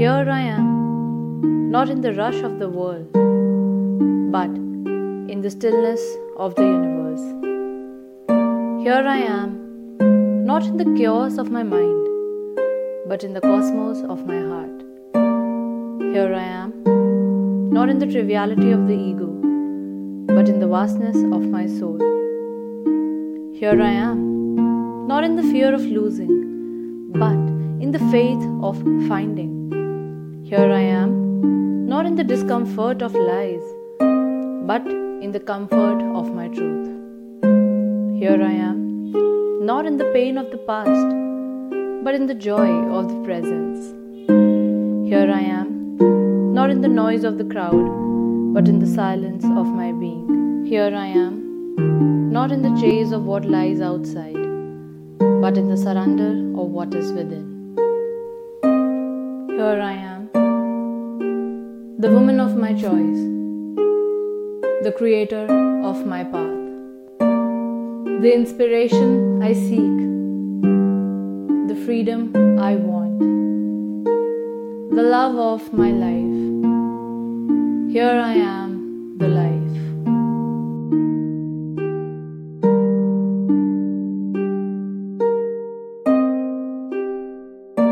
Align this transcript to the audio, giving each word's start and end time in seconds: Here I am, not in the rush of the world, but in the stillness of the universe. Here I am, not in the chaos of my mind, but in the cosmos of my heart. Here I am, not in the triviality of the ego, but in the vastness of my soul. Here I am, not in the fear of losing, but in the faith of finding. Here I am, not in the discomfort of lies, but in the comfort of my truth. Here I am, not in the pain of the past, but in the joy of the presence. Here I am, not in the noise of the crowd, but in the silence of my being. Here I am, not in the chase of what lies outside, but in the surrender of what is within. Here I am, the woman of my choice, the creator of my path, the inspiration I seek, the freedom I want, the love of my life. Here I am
Here 0.00 0.30
I 0.30 0.40
am, 0.40 1.70
not 1.70 1.90
in 1.90 2.00
the 2.00 2.14
rush 2.14 2.36
of 2.36 2.58
the 2.58 2.70
world, 2.70 3.12
but 4.32 4.48
in 5.32 5.42
the 5.42 5.50
stillness 5.50 6.00
of 6.38 6.54
the 6.54 6.62
universe. 6.62 7.20
Here 8.82 9.04
I 9.06 9.18
am, 9.18 10.46
not 10.46 10.62
in 10.62 10.78
the 10.78 10.86
chaos 10.96 11.36
of 11.36 11.50
my 11.50 11.62
mind, 11.62 12.06
but 13.10 13.24
in 13.24 13.34
the 13.34 13.42
cosmos 13.42 14.00
of 14.08 14.26
my 14.26 14.40
heart. 14.40 14.80
Here 16.14 16.32
I 16.34 16.46
am, 16.62 16.72
not 17.68 17.90
in 17.90 17.98
the 17.98 18.06
triviality 18.06 18.70
of 18.70 18.88
the 18.88 18.94
ego, 18.94 19.28
but 20.34 20.48
in 20.48 20.60
the 20.60 20.68
vastness 20.78 21.16
of 21.16 21.46
my 21.58 21.66
soul. 21.66 21.98
Here 23.52 23.78
I 23.82 23.92
am, 24.08 25.06
not 25.06 25.24
in 25.24 25.36
the 25.36 25.48
fear 25.52 25.74
of 25.74 25.82
losing, 25.82 26.34
but 27.12 27.40
in 27.84 27.90
the 27.92 28.04
faith 28.10 28.42
of 28.62 28.78
finding. 29.06 29.59
Here 30.50 30.72
I 30.72 30.80
am, 30.80 31.86
not 31.86 32.06
in 32.06 32.16
the 32.16 32.24
discomfort 32.24 33.02
of 33.02 33.14
lies, 33.14 33.62
but 34.70 34.84
in 35.24 35.30
the 35.30 35.38
comfort 35.38 36.02
of 36.20 36.34
my 36.34 36.48
truth. 36.48 36.88
Here 38.18 38.42
I 38.42 38.54
am, 38.68 38.80
not 39.64 39.86
in 39.86 39.96
the 39.96 40.10
pain 40.12 40.36
of 40.36 40.50
the 40.50 40.58
past, 40.70 41.08
but 42.02 42.16
in 42.16 42.26
the 42.26 42.34
joy 42.34 42.68
of 42.98 43.06
the 43.10 43.20
presence. 43.22 43.94
Here 45.08 45.30
I 45.30 45.40
am, 45.60 46.52
not 46.52 46.68
in 46.68 46.80
the 46.80 46.88
noise 46.88 47.22
of 47.22 47.38
the 47.38 47.44
crowd, 47.44 47.86
but 48.52 48.66
in 48.66 48.80
the 48.80 48.92
silence 48.92 49.44
of 49.44 49.68
my 49.68 49.92
being. 49.92 50.66
Here 50.66 50.92
I 50.92 51.06
am, 51.06 52.32
not 52.32 52.50
in 52.50 52.62
the 52.62 52.76
chase 52.80 53.12
of 53.12 53.22
what 53.22 53.44
lies 53.44 53.80
outside, 53.80 54.42
but 55.46 55.56
in 55.56 55.68
the 55.68 55.76
surrender 55.76 56.32
of 56.60 56.70
what 56.70 56.92
is 56.92 57.12
within. 57.12 57.46
Here 59.60 59.80
I 59.80 59.92
am, 59.92 60.09
the 62.00 62.10
woman 62.10 62.40
of 62.40 62.56
my 62.56 62.72
choice, 62.72 63.20
the 64.84 64.92
creator 64.96 65.44
of 65.84 66.06
my 66.06 66.24
path, 66.24 66.60
the 68.22 68.32
inspiration 68.34 69.42
I 69.42 69.52
seek, 69.52 69.98
the 71.68 71.76
freedom 71.84 72.58
I 72.58 72.76
want, 72.76 73.18
the 74.96 75.02
love 75.02 75.36
of 75.36 75.74
my 75.74 75.90
life. 75.90 76.38
Here 77.92 78.18
I 78.30 78.32
am 78.32 78.69